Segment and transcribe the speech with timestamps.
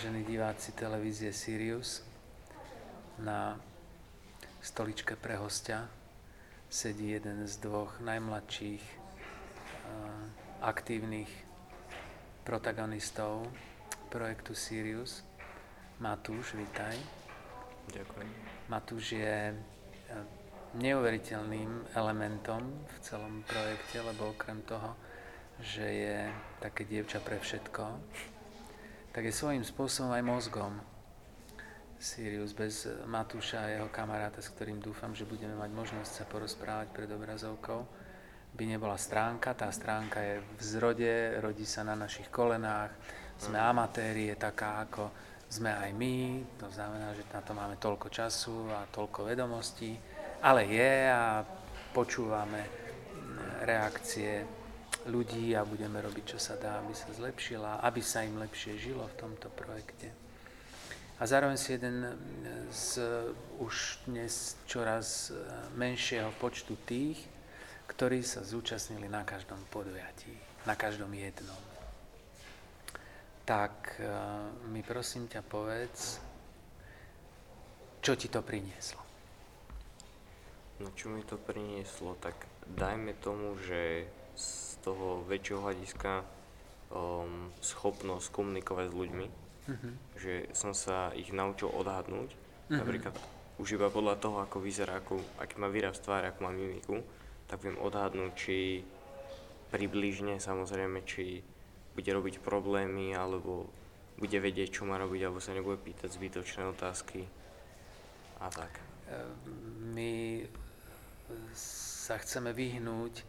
[0.00, 2.00] vážení diváci televízie Sirius,
[3.20, 3.60] na
[4.64, 5.92] stoličke pre hostia
[6.72, 8.80] sedí jeden z dvoch najmladších
[10.64, 11.28] aktívnych
[12.48, 13.44] protagonistov
[14.08, 15.20] projektu Sirius.
[16.00, 16.96] Matúš, vítaj.
[17.92, 18.28] Ďakujem.
[18.72, 19.52] Matúš je
[20.80, 24.96] neuveriteľným elementom v celom projekte, lebo okrem toho,
[25.60, 26.18] že je
[26.56, 28.00] také dievča pre všetko,
[29.10, 30.72] tak je svojím spôsobom aj mozgom.
[32.00, 36.88] Sirius bez Matúša a jeho kamaráta, s ktorým dúfam, že budeme mať možnosť sa porozprávať
[36.96, 37.84] pred obrazovkou,
[38.56, 39.52] by nebola stránka.
[39.52, 41.14] Tá stránka je v zrode,
[41.44, 42.94] rodí sa na našich kolenách,
[43.36, 45.12] sme amatéri, je taká ako
[45.50, 49.98] sme aj my, to znamená, že na to máme toľko času a toľko vedomostí,
[50.46, 51.42] ale je a
[51.90, 52.62] počúvame
[53.66, 54.59] reakcie
[55.08, 59.08] ľudí a budeme robiť, čo sa dá, aby sa zlepšila, aby sa im lepšie žilo
[59.08, 60.12] v tomto projekte.
[61.20, 62.16] A zároveň si jeden
[62.72, 63.00] z
[63.60, 65.32] už dnes čoraz
[65.76, 67.20] menšieho počtu tých,
[67.92, 70.32] ktorí sa zúčastnili na každom podujatí,
[70.64, 71.60] na každom jednom.
[73.44, 74.08] Tak eh,
[74.72, 76.22] mi prosím ťa povedz,
[78.00, 79.04] čo ti to prinieslo?
[80.80, 82.32] No čo mi to prinieslo, tak
[82.64, 84.08] dajme tomu, že
[84.80, 86.24] toho väčšieho hľadiska
[86.90, 89.92] um, schopnosť komunikovať s ľuďmi, uh-huh.
[90.16, 92.80] že som sa ich naučil odhadnúť, uh-huh.
[92.80, 93.14] napríklad
[93.60, 97.04] už iba podľa toho, ako vyzerá, ako, aký má výraz tvár, ako má mimiku,
[97.44, 98.56] tak viem odhadnúť, či
[99.68, 101.44] približne samozrejme, či
[101.92, 103.68] bude robiť problémy, alebo
[104.16, 107.28] bude vedieť, čo má robiť, alebo sa nebude pýtať zbytočné otázky
[108.40, 108.72] a tak.
[109.12, 110.12] Ehm, my
[111.54, 113.22] sa chceme vyhnúť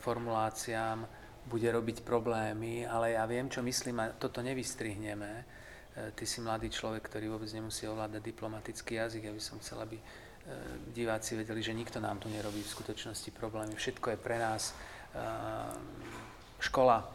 [0.00, 1.08] formuláciám
[1.48, 5.32] bude robiť problémy, ale ja viem, čo myslím a toto nevystrihneme.
[5.32, 5.42] E,
[6.12, 9.32] ty si mladý človek, ktorý vôbec nemusí ovládať diplomatický jazyk.
[9.32, 10.04] Ja by som chcel, aby e,
[10.92, 13.72] diváci vedeli, že nikto nám tu nerobí v skutočnosti problémy.
[13.72, 14.74] Všetko je pre nás e,
[16.60, 17.08] škola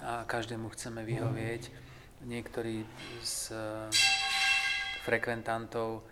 [0.00, 1.72] a každému chceme vyhovieť.
[2.20, 2.84] Niektorí
[3.24, 3.48] z
[5.08, 6.04] frekventantov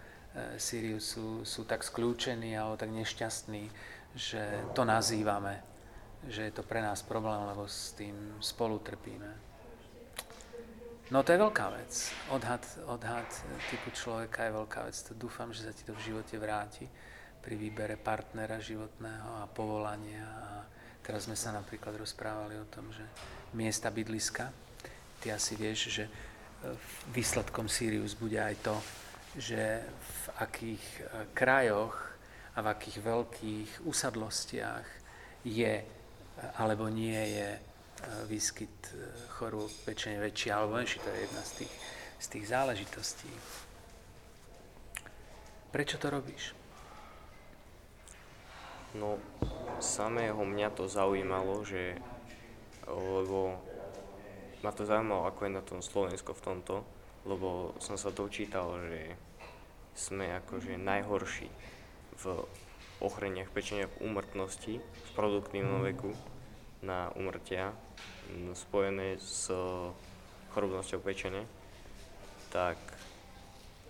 [0.57, 3.69] Siriusu sú tak skľúčení alebo tak nešťastní,
[4.15, 4.41] že
[4.73, 5.61] to nazývame,
[6.29, 9.31] že je to pre nás problém, lebo s tým spolu trpíme.
[11.09, 11.93] No to je veľká vec.
[12.29, 13.29] Odhad, odhad
[13.73, 14.97] typu človeka je veľká vec.
[15.09, 16.85] To dúfam, že sa ti to v živote vráti
[17.41, 20.29] pri výbere partnera životného a povolania.
[20.29, 20.69] A
[21.01, 23.01] teraz sme sa napríklad rozprávali o tom, že
[23.57, 24.53] miesta bydliska,
[25.25, 26.05] ty asi vieš, že
[27.09, 28.77] výsledkom Sirius bude aj to,
[29.39, 30.85] že v akých
[31.33, 31.95] krajoch
[32.59, 34.87] a v akých veľkých usadlostiach
[35.47, 35.75] je
[36.59, 37.61] alebo nie je e,
[38.27, 38.99] výskyt e,
[39.39, 40.99] chorôb pečenia väčší alebo menší.
[41.03, 41.75] To je jedna z tých,
[42.19, 43.31] z tých záležitostí.
[45.71, 46.55] Prečo to robíš?
[48.99, 49.23] No,
[49.79, 51.99] samého mňa to zaujímalo, že
[52.89, 53.61] lebo
[54.65, 56.75] ma to zaujímalo, ako je na tom Slovensko v tomto,
[57.29, 59.15] lebo som sa dočítal, že
[59.93, 61.51] sme akože najhorší
[62.19, 62.47] v
[62.99, 66.11] ochreniach pečenia v úmrtnosti v produktívnom veku
[66.83, 67.75] na umrtia
[68.55, 69.51] spojené s
[70.55, 71.47] chorobnosťou pečenia.
[72.51, 72.79] Tak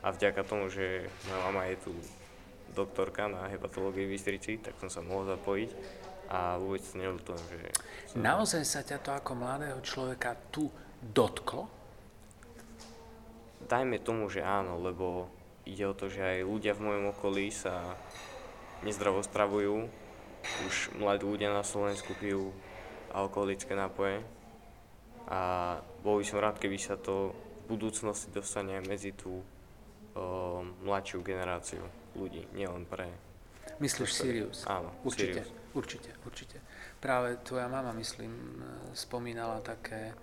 [0.04, 1.92] a vďaka tomu, že moja mama je tu
[2.76, 5.70] doktorka na hepatológii v Bystrici, tak som sa mohol zapojiť
[6.28, 7.60] a vôbec neľutujem, že...
[8.12, 8.20] Som...
[8.20, 10.68] Naozaj sa ťa to ako mladého človeka tu
[11.00, 11.66] dotklo?
[13.64, 15.32] Dajme tomu, že áno, lebo
[15.68, 17.92] ide o to, že aj ľudia v mojom okolí sa
[18.80, 19.84] nezdravo stravujú.
[20.64, 22.56] Už mladí ľudia na Slovensku pijú
[23.12, 24.24] alkoholické nápoje
[25.28, 25.40] a
[26.00, 29.44] bol by som rád, keby sa to v budúcnosti dostane medzi tú o,
[30.80, 31.84] mladšiu generáciu
[32.16, 33.12] ľudí, nielen pre...
[33.76, 34.58] Myslíš Sirius?
[34.64, 35.76] Áno, určite, Sirius.
[35.76, 36.56] určite, určite.
[36.96, 38.32] Práve tvoja mama, myslím,
[38.96, 40.16] spomínala také,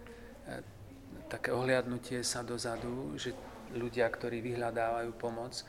[0.49, 0.59] e,
[1.29, 3.31] také ohliadnutie sa dozadu, že
[3.73, 5.65] ľudia, ktorí vyhľadávajú pomoc eh,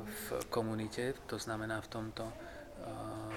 [0.00, 3.36] v komunite, to znamená v tomto eh,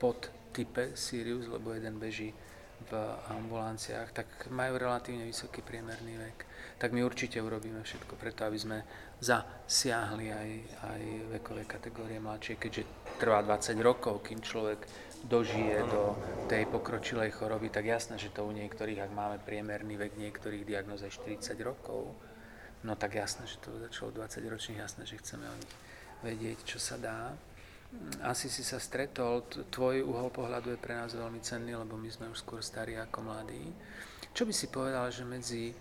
[0.00, 2.32] podtype Sirius, lebo jeden beží
[2.84, 2.92] v
[3.32, 6.38] ambulanciách, tak majú relatívne vysoký priemerný vek.
[6.76, 8.78] Tak my určite urobíme všetko preto, aby sme
[9.22, 10.50] zasiahli aj,
[10.84, 11.02] aj
[11.38, 12.82] vekové kategórie mladšie, keďže
[13.16, 14.84] trvá 20 rokov, kým človek
[15.24, 16.12] dožije do
[16.46, 21.00] tej pokročilej choroby, tak jasné, že to u niektorých, ak máme priemerný vek niektorých diagnóz
[21.00, 22.12] aj 40 rokov,
[22.84, 25.74] no tak jasné, že to začalo 20 ročných, jasné, že chceme o nich
[26.20, 27.32] vedieť, čo sa dá.
[28.26, 32.26] asi si sa stretol, tvoj uhol pohľadu je pre nás veľmi cenný, lebo my sme
[32.32, 33.70] už skôr starí ako mladí.
[34.34, 35.76] Čo by si povedal, že medzi uh,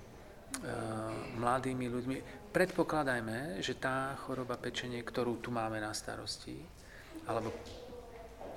[1.41, 2.17] mladými ľuďmi,
[2.53, 6.61] predpokladajme, že tá choroba pečenie, ktorú tu máme na starosti,
[7.25, 7.49] alebo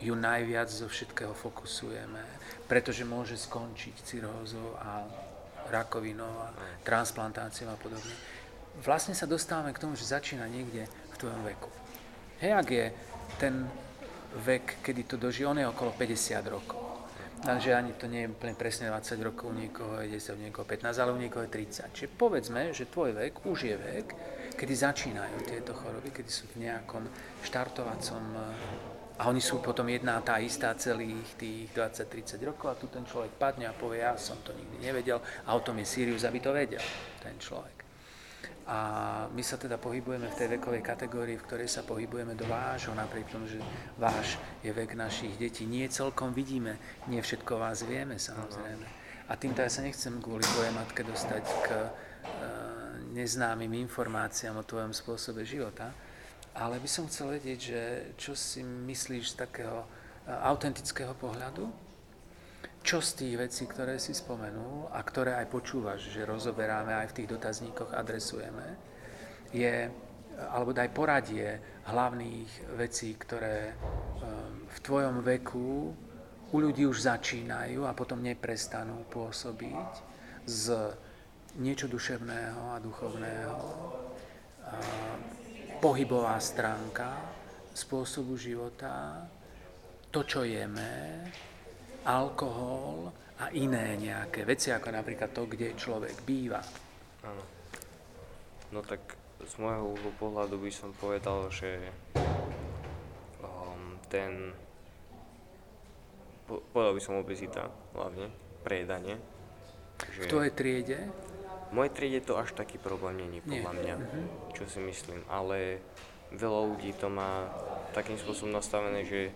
[0.00, 2.22] ju najviac zo všetkého fokusujeme,
[2.69, 5.04] pretože môže skončiť cirhózou a
[5.72, 6.52] rakovinou a
[6.87, 8.12] transplantáciou a podobne.
[8.84, 11.70] Vlastne sa dostávame k tomu, že začína niekde v tvojom veku.
[12.44, 12.87] Hej, ak je
[13.40, 13.54] ten
[14.44, 16.82] vek, kedy to dožije, on je okolo 50 rokov.
[17.37, 20.64] Takže ani to nie je úplne presne 20 rokov, u niekoho je 10, u niekoho
[20.64, 21.94] 15, ale u niekoho je 30.
[21.94, 24.06] Čiže povedzme, že tvoj vek už je vek,
[24.56, 27.04] kedy začínajú tieto choroby, kedy sú v nejakom
[27.44, 28.25] štartovacom
[29.16, 33.32] a oni sú potom jedna tá istá celých tých 20-30 rokov a tu ten človek
[33.40, 36.52] padne a povie, ja som to nikdy nevedel a o tom je Sirius, aby to
[36.52, 36.84] vedel,
[37.24, 37.76] ten človek.
[38.66, 38.78] A
[39.30, 43.30] my sa teda pohybujeme v tej vekovej kategórii, v ktorej sa pohybujeme do vášho, napriek
[43.30, 43.62] tomu, že
[43.94, 45.62] váš je vek našich detí.
[45.70, 46.76] Nie celkom vidíme,
[47.06, 49.06] nie všetko vás vieme samozrejme.
[49.30, 51.88] A týmto ja sa nechcem kvôli tvojej matke dostať k e,
[53.14, 55.94] neznámym informáciám o tvojom spôsobe života,
[56.56, 57.82] ale by som chcel vedieť, že
[58.17, 59.87] čo si myslíš z takého e,
[60.32, 61.69] autentického pohľadu?
[62.81, 67.17] Čo z tých vecí, ktoré si spomenul a ktoré aj počúvaš, že rozoberáme aj v
[67.20, 68.67] tých dotazníkoch, adresujeme,
[69.53, 69.91] je,
[70.49, 71.61] alebo daj poradie
[71.93, 73.75] hlavných vecí, ktoré e,
[74.64, 75.93] v tvojom veku
[76.47, 79.93] u ľudí už začínajú a potom neprestanú pôsobiť
[80.49, 80.94] z
[81.61, 83.56] niečo duševného a duchovného,
[85.78, 87.20] pohybová stránka
[87.76, 89.20] spôsobu života,
[90.08, 91.20] to, čo jeme,
[92.08, 96.64] alkohol a iné nejaké veci, ako napríklad to, kde človek býva.
[97.20, 97.43] Áno.
[98.73, 99.00] No tak
[99.44, 101.93] z môjho pohľadu by som povedal, že
[103.44, 104.56] um, ten,
[106.49, 108.32] po, povedal by som obezita hlavne,
[108.64, 109.20] prejedanie.
[110.17, 110.20] Že...
[110.25, 110.99] V tvojej triede?
[111.74, 113.78] Mojej triede to až taký problém není, podľa Nie.
[113.82, 114.24] mňa, uh-huh.
[114.54, 115.82] čo si myslím, ale
[116.30, 117.50] veľa ľudí to má
[117.90, 119.34] takým spôsobom nastavené, že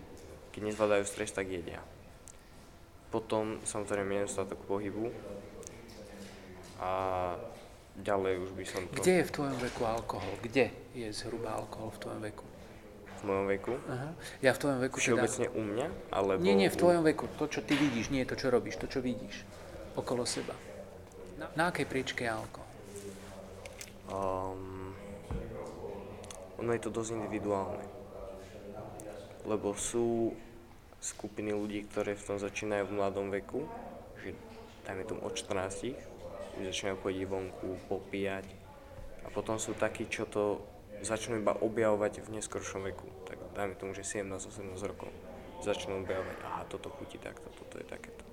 [0.51, 1.79] keď nezvládajú stres, tak jedia.
[3.11, 5.11] Potom samozrejme nedostatok pohybu
[6.79, 6.91] a
[7.99, 9.03] ďalej už by som to...
[9.03, 10.33] Kde je v tvojom veku alkohol?
[10.39, 12.45] Kde je zhruba alkohol v tvojom veku?
[13.21, 13.73] V mojom veku?
[13.91, 14.09] Aha.
[14.39, 15.59] Ja v tvojom veku Všeobecne teda...
[15.59, 15.87] u mňa?
[16.09, 17.27] Alebo nie, nie, v tvojom veku.
[17.37, 19.43] To, čo ty vidíš, nie to, čo robíš, to, čo vidíš
[19.99, 20.55] okolo seba.
[21.41, 22.69] Na, na akej priečke je alkohol?
[24.13, 24.93] Um,
[26.61, 27.81] ono je to dosť individuálne.
[29.49, 30.37] Lebo sú
[31.01, 33.65] skupiny ľudí, ktoré v tom začínajú v mladom veku,
[34.21, 34.37] že
[34.85, 35.97] dajme tomu od 14,
[36.61, 38.45] už začínajú chodiť vonku, popíjať.
[39.25, 40.61] A potom sú takí, čo to
[41.01, 43.09] začnú iba objavovať v neskoršom veku.
[43.25, 45.09] Tak dajme tomu, že 17-18 rokov
[45.65, 48.30] začnú objavovať, aha, toto chutí takto, toto je takéto.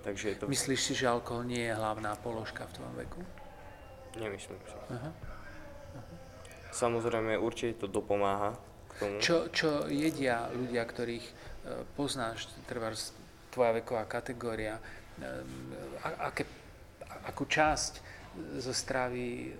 [0.00, 0.44] Takže je to...
[0.48, 3.20] Myslíš si, že alkohol nie je hlavná položka v tvojom veku?
[4.16, 4.76] Nemyslím si.
[4.90, 5.10] Aha.
[5.94, 6.14] Aha.
[6.72, 8.56] Samozrejme, určite to dopomáha
[8.90, 9.16] k tomu.
[9.20, 11.32] Čo, čo jedia ľudia, ktorých e,
[11.98, 12.94] poznáš, trvá
[13.50, 14.82] tvoja veková kategória, e,
[16.22, 16.46] aké,
[17.26, 17.92] akú časť
[18.62, 19.52] zo stravy e,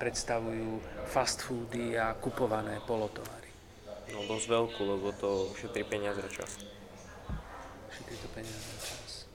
[0.00, 3.52] predstavujú fast foody a kupované polotovary?
[4.08, 6.64] No dosť veľkú, lebo to šetrí peniaze a čas.
[7.92, 9.27] Šetrí to peniaze a čas.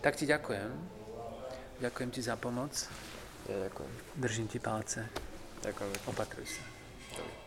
[0.00, 0.70] Tak ti ďakujem.
[1.80, 2.72] Ďakujem ti za pomoc.
[3.48, 3.92] Ja ďakujem.
[4.16, 5.06] Držím ti palce.
[5.62, 5.90] Ďakujem.
[6.08, 6.62] Opatruj sa.
[7.16, 7.45] Dobre.